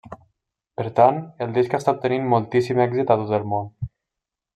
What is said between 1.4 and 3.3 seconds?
el disc està obtenint moltíssim èxit a